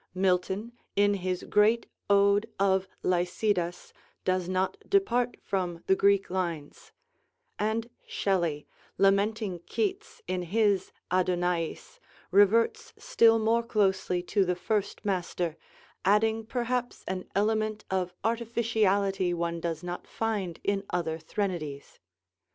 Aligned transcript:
Milton 0.15 0.71
in 0.95 1.13
his 1.13 1.43
great 1.43 1.85
ode 2.09 2.49
of 2.59 2.87
'Lycidas' 3.03 3.93
does 4.25 4.49
not 4.49 4.77
depart 4.89 5.37
from 5.43 5.83
the 5.85 5.95
Greek 5.95 6.31
lines; 6.31 6.91
and 7.59 7.87
Shelley, 8.07 8.65
lamenting 8.97 9.59
Keats 9.67 10.23
in 10.25 10.41
his 10.41 10.91
'Adonaïs,' 11.11 11.99
reverts 12.31 12.93
still 12.97 13.37
more 13.37 13.61
closely 13.61 14.23
to 14.23 14.43
the 14.43 14.55
first 14.55 15.05
master, 15.05 15.55
adding 16.03 16.47
perhaps 16.47 17.03
an 17.07 17.25
element 17.35 17.85
of 17.91 18.11
artificiality 18.23 19.35
one 19.35 19.59
does 19.61 19.83
not 19.83 20.07
find 20.07 20.59
in 20.63 20.83
other 20.89 21.19
threnodies. 21.19 21.99